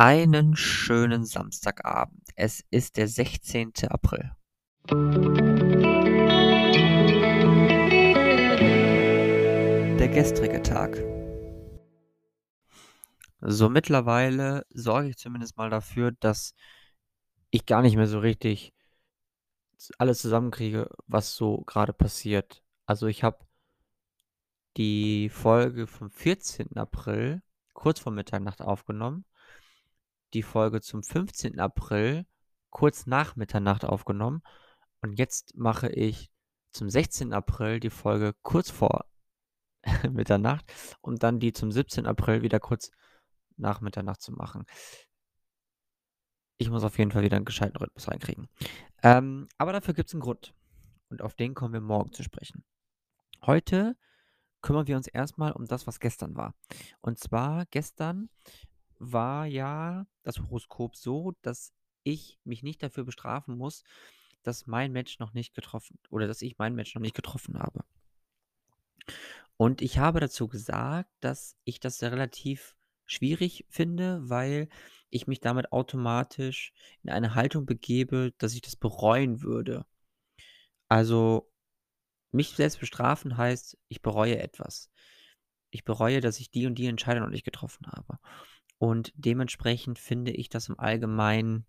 Einen 0.00 0.54
schönen 0.54 1.24
Samstagabend. 1.24 2.22
Es 2.36 2.64
ist 2.70 2.98
der 2.98 3.08
16. 3.08 3.72
April. 3.88 4.30
Der 9.98 10.08
gestrige 10.08 10.62
Tag. 10.62 10.96
So 13.40 13.68
mittlerweile 13.68 14.64
sorge 14.70 15.08
ich 15.08 15.16
zumindest 15.16 15.56
mal 15.56 15.68
dafür, 15.68 16.12
dass 16.20 16.54
ich 17.50 17.66
gar 17.66 17.82
nicht 17.82 17.96
mehr 17.96 18.06
so 18.06 18.20
richtig 18.20 18.72
alles 19.98 20.20
zusammenkriege, 20.20 20.88
was 21.08 21.34
so 21.34 21.62
gerade 21.62 21.92
passiert. 21.92 22.62
Also 22.86 23.08
ich 23.08 23.24
habe 23.24 23.44
die 24.76 25.28
Folge 25.28 25.88
vom 25.88 26.08
14. 26.08 26.76
April 26.76 27.42
kurz 27.72 27.98
vor 27.98 28.12
Mitternacht 28.12 28.62
aufgenommen, 28.62 29.24
die 30.34 30.42
Folge 30.42 30.80
zum 30.80 31.02
15. 31.02 31.58
April 31.58 32.26
kurz 32.70 33.06
nach 33.06 33.36
Mitternacht 33.36 33.84
aufgenommen 33.84 34.42
und 35.00 35.18
jetzt 35.18 35.56
mache 35.56 35.88
ich 35.88 36.30
zum 36.70 36.90
16. 36.90 37.32
April 37.32 37.80
die 37.80 37.90
Folge 37.90 38.34
kurz 38.42 38.70
vor 38.70 39.06
Mitternacht 40.10 40.72
und 41.00 41.22
dann 41.22 41.40
die 41.40 41.52
zum 41.52 41.72
17. 41.72 42.06
April 42.06 42.42
wieder 42.42 42.60
kurz 42.60 42.90
nach 43.56 43.80
Mitternacht 43.80 44.20
zu 44.20 44.32
machen. 44.32 44.64
Ich 46.58 46.70
muss 46.70 46.84
auf 46.84 46.98
jeden 46.98 47.12
Fall 47.12 47.22
wieder 47.22 47.36
einen 47.36 47.44
gescheiten 47.44 47.76
Rhythmus 47.76 48.08
reinkriegen. 48.08 48.48
Ähm, 49.02 49.48
aber 49.58 49.72
dafür 49.72 49.94
gibt 49.94 50.08
es 50.08 50.14
einen 50.14 50.22
Grund. 50.22 50.54
Und 51.08 51.22
auf 51.22 51.34
den 51.34 51.54
kommen 51.54 51.72
wir 51.72 51.80
morgen 51.80 52.12
zu 52.12 52.22
sprechen. 52.22 52.64
Heute 53.46 53.96
kümmern 54.60 54.88
wir 54.88 54.96
uns 54.96 55.06
erstmal 55.06 55.52
um 55.52 55.66
das, 55.66 55.86
was 55.86 56.00
gestern 56.00 56.36
war. 56.36 56.54
Und 57.00 57.18
zwar 57.18 57.64
gestern 57.66 58.28
war 58.98 59.46
ja 59.46 60.06
das 60.22 60.38
Horoskop 60.38 60.96
so, 60.96 61.34
dass 61.42 61.72
ich 62.02 62.38
mich 62.44 62.62
nicht 62.62 62.82
dafür 62.82 63.04
bestrafen 63.04 63.56
muss, 63.56 63.84
dass 64.42 64.66
mein 64.66 64.92
Match 64.92 65.18
noch 65.18 65.34
nicht 65.34 65.54
getroffen 65.54 65.98
oder 66.10 66.26
dass 66.26 66.42
ich 66.42 66.58
mein 66.58 66.74
Match 66.74 66.94
noch 66.94 67.02
nicht 67.02 67.14
getroffen 67.14 67.58
habe. 67.58 67.84
Und 69.56 69.82
ich 69.82 69.98
habe 69.98 70.20
dazu 70.20 70.48
gesagt, 70.48 71.10
dass 71.20 71.56
ich 71.64 71.80
das 71.80 72.02
relativ 72.02 72.76
schwierig 73.06 73.66
finde, 73.68 74.20
weil 74.28 74.68
ich 75.10 75.26
mich 75.26 75.40
damit 75.40 75.72
automatisch 75.72 76.72
in 77.02 77.10
eine 77.10 77.34
Haltung 77.34 77.66
begebe, 77.66 78.32
dass 78.38 78.54
ich 78.54 78.60
das 78.60 78.76
bereuen 78.76 79.42
würde. 79.42 79.86
Also 80.88 81.50
mich 82.30 82.50
selbst 82.50 82.80
bestrafen 82.80 83.36
heißt, 83.36 83.78
ich 83.88 84.02
bereue 84.02 84.38
etwas. 84.38 84.90
Ich 85.70 85.84
bereue, 85.84 86.20
dass 86.20 86.40
ich 86.40 86.50
die 86.50 86.66
und 86.66 86.76
die 86.76 86.86
Entscheidung 86.86 87.24
noch 87.24 87.30
nicht 87.30 87.44
getroffen 87.44 87.86
habe. 87.86 88.18
Und 88.78 89.12
dementsprechend 89.16 89.98
finde 89.98 90.30
ich 90.32 90.48
das 90.48 90.68
im 90.68 90.78
Allgemeinen, 90.78 91.66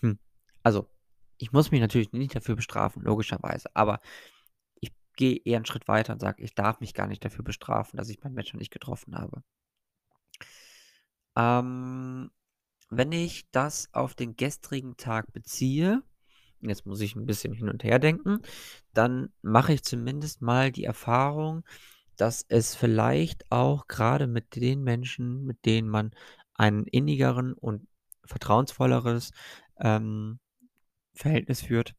hm, 0.00 0.18
also 0.62 0.88
ich 1.38 1.52
muss 1.52 1.70
mich 1.70 1.80
natürlich 1.80 2.12
nicht 2.12 2.34
dafür 2.34 2.56
bestrafen, 2.56 3.02
logischerweise, 3.02 3.68
aber 3.74 4.00
ich 4.80 4.92
gehe 5.14 5.40
eher 5.44 5.56
einen 5.56 5.66
Schritt 5.66 5.86
weiter 5.88 6.14
und 6.14 6.20
sage, 6.20 6.42
ich 6.42 6.54
darf 6.54 6.80
mich 6.80 6.94
gar 6.94 7.06
nicht 7.06 7.24
dafür 7.24 7.44
bestrafen, 7.44 7.96
dass 7.96 8.08
ich 8.08 8.22
mein 8.22 8.34
Match 8.34 8.52
noch 8.52 8.60
nicht 8.60 8.72
getroffen 8.72 9.16
habe. 9.16 9.42
Ähm, 11.36 12.30
wenn 12.90 13.12
ich 13.12 13.48
das 13.50 13.92
auf 13.92 14.14
den 14.14 14.36
gestrigen 14.36 14.96
Tag 14.96 15.32
beziehe, 15.32 16.02
jetzt 16.60 16.86
muss 16.86 17.00
ich 17.00 17.14
ein 17.14 17.26
bisschen 17.26 17.52
hin 17.52 17.68
und 17.68 17.84
her 17.84 17.98
denken, 17.98 18.40
dann 18.94 19.32
mache 19.42 19.74
ich 19.74 19.82
zumindest 19.82 20.40
mal 20.40 20.72
die 20.72 20.84
Erfahrung, 20.84 21.64
dass 22.16 22.44
es 22.48 22.74
vielleicht 22.74 23.50
auch 23.50 23.86
gerade 23.86 24.26
mit 24.26 24.56
den 24.56 24.82
Menschen, 24.82 25.44
mit 25.44 25.64
denen 25.64 25.88
man 25.88 26.12
einen 26.54 26.86
innigeren 26.86 27.52
und 27.52 27.86
vertrauensvolleres 28.24 29.32
ähm, 29.78 30.38
Verhältnis 31.14 31.62
führt, 31.62 31.94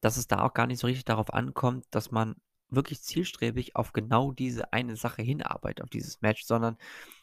dass 0.00 0.16
es 0.16 0.26
da 0.26 0.40
auch 0.40 0.54
gar 0.54 0.66
nicht 0.66 0.78
so 0.78 0.86
richtig 0.86 1.04
darauf 1.04 1.32
ankommt, 1.32 1.86
dass 1.90 2.10
man 2.10 2.36
wirklich 2.68 3.02
zielstrebig 3.02 3.76
auf 3.76 3.92
genau 3.92 4.32
diese 4.32 4.72
eine 4.72 4.96
Sache 4.96 5.22
hinarbeitet, 5.22 5.82
auf 5.84 5.90
dieses 5.90 6.20
Match, 6.22 6.44
sondern 6.44 6.76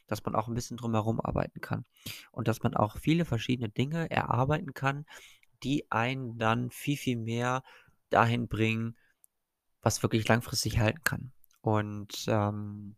dass 0.07 0.23
man 0.23 0.35
auch 0.35 0.47
ein 0.47 0.53
bisschen 0.53 0.77
drumherum 0.77 1.19
arbeiten 1.21 1.61
kann. 1.61 1.85
Und 2.31 2.47
dass 2.47 2.63
man 2.63 2.75
auch 2.75 2.97
viele 2.97 3.25
verschiedene 3.25 3.69
Dinge 3.69 4.09
erarbeiten 4.09 4.73
kann, 4.73 5.05
die 5.63 5.91
einen 5.91 6.37
dann 6.37 6.71
viel, 6.71 6.97
viel 6.97 7.17
mehr 7.17 7.63
dahin 8.09 8.47
bringen, 8.47 8.95
was 9.81 10.03
wirklich 10.03 10.27
langfristig 10.27 10.79
halten 10.79 11.03
kann. 11.03 11.31
Und 11.61 12.25
ähm, 12.27 12.95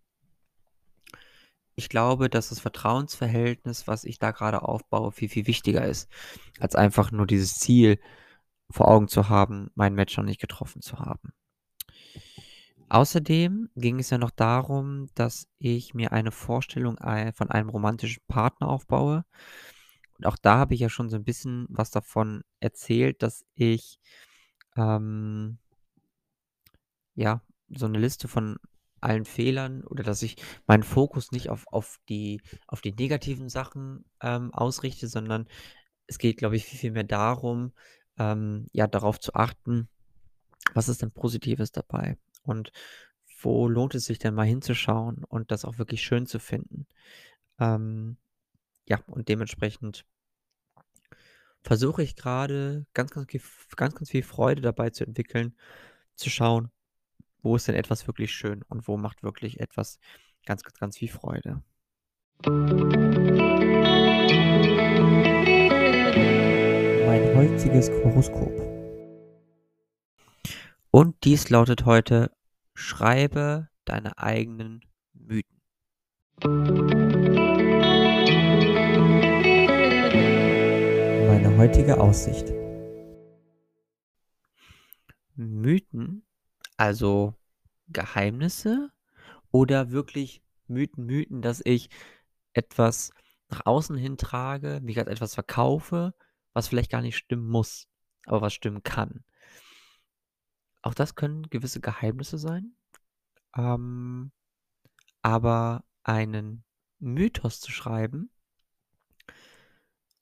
ich 1.76 1.90
glaube, 1.90 2.30
dass 2.30 2.50
das 2.50 2.60
Vertrauensverhältnis, 2.60 3.88
was 3.88 4.04
ich 4.04 4.20
da 4.20 4.32
gerade 4.32 4.62
aufbaue, 4.62 5.12
viel, 5.12 5.30
viel 5.30 5.48
wichtiger 5.48 5.86
ist, 5.86 6.10
als 6.60 6.76
einfach 6.76 7.12
nur 7.12 7.26
dieses 7.26 7.56
Ziel 7.56 8.00
vor 8.70 8.88
Augen 8.88 9.08
zu 9.08 9.30
haben, 9.30 9.72
mein 9.76 9.96
Match 9.96 10.18
noch 10.18 10.24
nicht 10.24 10.42
getroffen 10.42 10.82
zu 10.82 11.00
haben. 11.00 11.34
Außerdem 12.90 13.70
ging 13.76 14.00
es 14.00 14.10
ja 14.10 14.18
noch 14.18 14.32
darum, 14.32 15.08
dass 15.16 15.48
ich 15.60 15.94
mir 15.94 16.12
eine 16.12 16.32
Vorstellung 16.32 16.98
von 16.98 17.50
einem 17.50 17.70
romantischen 17.70 18.22
Partner 18.28 18.68
aufbaue. 18.68 19.24
Und 20.18 20.26
auch 20.26 20.38
da 20.38 20.58
habe 20.58 20.74
ich 20.74 20.82
ja 20.82 20.90
schon 20.90 21.10
so 21.10 21.16
ein 21.16 21.24
bisschen 21.24 21.68
was 21.70 21.90
davon 21.90 22.44
erzählt, 22.60 23.24
dass 23.24 23.46
ich 23.56 23.98
ähm, 24.76 25.58
ja 27.16 27.42
so 27.76 27.86
eine 27.86 28.00
Liste 28.00 28.28
von 28.28 28.58
allen 29.02 29.26
Fehlern 29.26 29.84
oder 29.84 30.04
dass 30.04 30.22
ich 30.22 30.38
meinen 30.68 30.84
Fokus 30.84 31.32
nicht 31.32 31.50
auf, 31.50 31.66
auf, 31.72 32.00
die, 32.08 32.42
auf 32.68 32.82
die 32.82 32.94
negativen 32.94 33.50
Sachen 33.50 34.06
ähm, 34.22 34.54
ausrichte, 34.54 35.08
sondern 35.08 35.48
es 36.08 36.18
geht, 36.18 36.38
glaube 36.38 36.56
ich, 36.56 36.66
viel, 36.66 36.80
viel 36.80 36.92
mehr 36.92 37.04
darum, 37.04 37.74
ähm, 38.18 38.68
ja, 38.72 38.88
darauf 38.88 39.20
zu 39.20 39.34
achten, 39.34 39.90
was 40.74 40.90
ist 40.90 41.02
denn 41.02 41.12
Positives 41.12 41.72
dabei 41.72 42.18
und 42.44 42.72
wo 43.42 43.68
lohnt 43.68 43.96
es 43.96 44.06
sich 44.06 44.20
denn 44.20 44.36
mal 44.36 44.46
hinzuschauen 44.46 45.24
und 45.24 45.52
das 45.52 45.66
auch 45.66 45.80
wirklich 45.80 46.04
schön 46.04 46.28
zu 46.28 46.40
finden. 46.40 46.86
Ähm, 47.60 48.18
ja, 48.88 49.00
und 49.08 49.30
dementsprechend 49.30 50.06
versuche 51.64 52.04
ich 52.04 52.16
gerade 52.16 52.86
ganz, 52.94 53.12
ganz, 53.12 53.28
ganz, 53.76 53.96
ganz 53.96 54.10
viel 54.10 54.24
Freude 54.24 54.62
dabei 54.62 54.90
zu 54.92 55.06
entwickeln, 55.06 55.56
zu 56.16 56.30
schauen, 56.30 56.72
wo 57.42 57.56
ist 57.56 57.68
denn 57.68 57.76
etwas 57.76 58.08
wirklich 58.08 58.32
schön 58.32 58.64
und 58.70 58.88
wo 58.88 58.98
macht 58.98 59.24
wirklich 59.24 59.60
etwas 59.60 60.00
ganz, 60.46 60.64
ganz, 60.64 60.80
ganz 60.80 60.98
viel 60.98 61.10
Freude. 61.10 61.62
Mein 67.06 67.36
heutiges 67.36 67.90
Horoskop. 67.90 68.52
Und 70.92 71.16
dies 71.24 71.50
lautet 71.50 71.86
heute, 71.86 72.32
schreibe 72.74 73.70
deine 73.86 74.18
eigenen 74.18 74.82
Mythen. 75.14 75.62
Meine 81.28 81.58
heutige 81.58 82.00
Aussicht. 82.00 82.52
Mythen 85.36 86.24
also 86.82 87.36
Geheimnisse 87.90 88.90
oder 89.52 89.92
wirklich 89.92 90.42
Mythen, 90.66 91.06
Mythen, 91.06 91.44
dass 91.44 91.62
ich 91.64 91.92
etwas 92.54 93.12
nach 93.50 93.68
außen 93.68 93.96
hin 93.96 94.18
trage, 94.18 94.80
mich 94.82 94.98
als 94.98 95.08
etwas 95.08 95.36
verkaufe, 95.36 96.16
was 96.54 96.68
vielleicht 96.68 96.90
gar 96.90 97.04
nicht 97.04 97.18
stimmen 97.18 97.48
muss, 97.48 97.88
aber 98.26 98.42
was 98.42 98.56
stimmen 98.56 98.82
kann. 98.82 99.24
Auch 100.82 100.96
das 100.96 101.14
können 101.14 101.52
gewisse 101.52 101.82
Geheimnisse 101.82 102.40
sein. 102.40 102.76
Ähm, 103.56 104.32
aber 105.22 105.84
einen 106.02 106.64
Mythos 106.98 107.60
zu 107.60 107.72
schreiben 107.72 108.32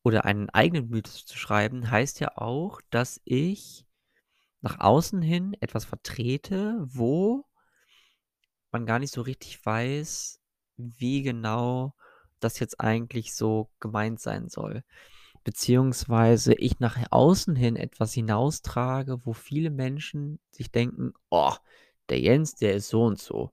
oder 0.04 0.26
einen 0.26 0.50
eigenen 0.50 0.90
Mythos 0.90 1.26
zu 1.26 1.38
schreiben, 1.38 1.90
heißt 1.90 2.20
ja 2.20 2.38
auch, 2.38 2.82
dass 2.90 3.22
ich 3.24 3.86
nach 4.62 4.80
außen 4.80 5.22
hin 5.22 5.56
etwas 5.60 5.86
vertrete, 5.86 6.78
wo 6.82 7.46
man 8.72 8.86
gar 8.86 9.00
nicht 9.00 9.14
so 9.14 9.22
richtig 9.22 9.66
weiß, 9.66 10.40
wie 10.78 11.22
genau 11.24 11.96
das 12.40 12.60
jetzt 12.60 12.80
eigentlich 12.80 13.36
so 13.36 13.70
gemeint 13.80 14.20
sein 14.20 14.50
soll. 14.50 14.84
Beziehungsweise 15.44 16.54
ich 16.54 16.80
nach 16.80 16.98
außen 17.12 17.56
hin 17.56 17.76
etwas 17.76 18.14
hinaustrage, 18.14 19.26
wo 19.26 19.34
viele 19.34 19.70
Menschen 19.70 20.40
sich 20.52 20.72
denken, 20.72 21.14
oh, 21.30 21.54
der 22.10 22.20
Jens, 22.20 22.56
der 22.56 22.76
ist 22.76 22.90
so 22.90 23.04
und 23.04 23.20
so. 23.20 23.52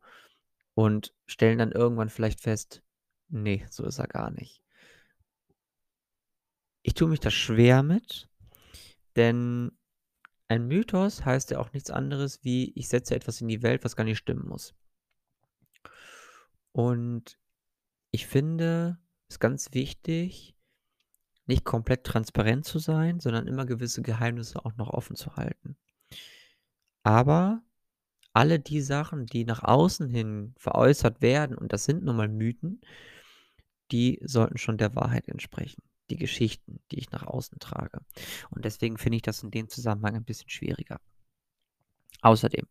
Und 0.74 1.14
stellen 1.26 1.58
dann 1.58 1.72
irgendwann 1.72 2.10
vielleicht 2.10 2.40
fest, 2.40 2.82
nee, 3.28 3.64
so 3.70 3.84
ist 3.84 3.98
er 3.98 4.08
gar 4.08 4.30
nicht. 4.30 4.62
Ich 6.82 6.94
tue 6.94 7.08
mich 7.08 7.20
da 7.20 7.30
schwer 7.30 7.82
mit, 7.82 8.28
denn 9.16 9.72
ein 10.48 10.66
Mythos 10.66 11.24
heißt 11.24 11.50
ja 11.50 11.58
auch 11.58 11.72
nichts 11.72 11.90
anderes 11.90 12.44
wie, 12.44 12.72
ich 12.74 12.88
setze 12.88 13.14
etwas 13.14 13.40
in 13.40 13.48
die 13.48 13.62
Welt, 13.62 13.84
was 13.84 13.96
gar 13.96 14.04
nicht 14.04 14.18
stimmen 14.18 14.46
muss. 14.48 14.74
Und 16.72 17.38
ich 18.10 18.26
finde, 18.26 18.98
ist 19.28 19.40
ganz 19.40 19.72
wichtig, 19.72 20.54
nicht 21.46 21.64
komplett 21.64 22.04
transparent 22.04 22.64
zu 22.64 22.78
sein, 22.78 23.20
sondern 23.20 23.46
immer 23.46 23.66
gewisse 23.66 24.02
Geheimnisse 24.02 24.64
auch 24.64 24.76
noch 24.76 24.90
offen 24.90 25.16
zu 25.16 25.36
halten. 25.36 25.76
Aber 27.02 27.62
alle 28.32 28.60
die 28.60 28.82
Sachen, 28.82 29.26
die 29.26 29.44
nach 29.44 29.62
außen 29.62 30.08
hin 30.08 30.54
veräußert 30.58 31.22
werden, 31.22 31.56
und 31.56 31.72
das 31.72 31.84
sind 31.84 32.04
nun 32.04 32.16
mal 32.16 32.28
Mythen, 32.28 32.80
die 33.92 34.20
sollten 34.22 34.58
schon 34.58 34.78
der 34.78 34.94
Wahrheit 34.94 35.28
entsprechen. 35.28 35.82
Die 36.10 36.16
Geschichten, 36.16 36.80
die 36.90 36.98
ich 36.98 37.10
nach 37.10 37.24
außen 37.24 37.58
trage. 37.58 38.00
Und 38.50 38.64
deswegen 38.64 38.96
finde 38.98 39.16
ich 39.16 39.22
das 39.22 39.42
in 39.42 39.50
dem 39.50 39.68
Zusammenhang 39.68 40.16
ein 40.16 40.24
bisschen 40.24 40.48
schwieriger. 40.48 41.00
Außerdem, 42.22 42.66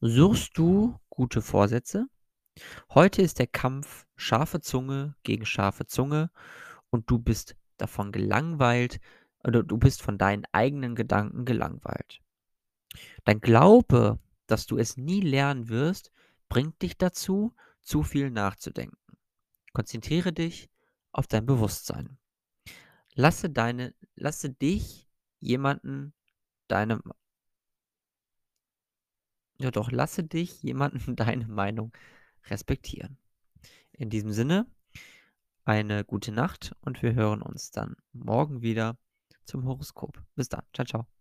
suchst 0.00 0.56
du 0.56 0.98
gute 1.08 1.42
Vorsätze? 1.42 2.06
Heute 2.92 3.22
ist 3.22 3.38
der 3.38 3.46
Kampf 3.46 4.06
scharfe 4.16 4.60
Zunge 4.60 5.14
gegen 5.22 5.46
scharfe 5.46 5.86
Zunge 5.86 6.30
und 6.90 7.10
du 7.10 7.18
bist 7.18 7.56
davon 7.76 8.12
gelangweilt 8.12 9.00
oder 9.44 9.62
du 9.62 9.78
bist 9.78 10.02
von 10.02 10.18
deinen 10.18 10.44
eigenen 10.52 10.94
Gedanken 10.94 11.44
gelangweilt. 11.44 12.20
Dein 13.24 13.40
Glaube, 13.40 14.18
dass 14.46 14.66
du 14.66 14.76
es 14.76 14.96
nie 14.96 15.20
lernen 15.20 15.68
wirst, 15.68 16.10
bringt 16.48 16.82
dich 16.82 16.98
dazu, 16.98 17.54
zu 17.80 18.02
viel 18.02 18.30
nachzudenken. 18.30 18.98
Konzentriere 19.72 20.32
dich 20.32 20.68
auf 21.12 21.26
dein 21.26 21.46
Bewusstsein. 21.46 22.19
Lasse 23.14 23.50
deine 23.50 23.94
lasse 24.14 24.50
dich 24.50 25.08
jemanden 25.40 26.14
deine 26.68 27.00
ja 29.58 29.70
doch, 29.70 29.90
lasse 29.90 30.24
dich 30.24 30.62
jemanden 30.62 31.16
deine 31.16 31.46
Meinung 31.46 31.92
respektieren. 32.46 33.18
In 33.92 34.10
diesem 34.10 34.32
Sinne, 34.32 34.66
eine 35.64 36.04
gute 36.04 36.32
Nacht 36.32 36.74
und 36.80 37.02
wir 37.02 37.14
hören 37.14 37.42
uns 37.42 37.70
dann 37.70 37.96
morgen 38.12 38.62
wieder 38.62 38.98
zum 39.44 39.64
Horoskop. 39.66 40.22
Bis 40.34 40.48
dann. 40.48 40.62
Ciao, 40.72 40.86
ciao. 40.86 41.19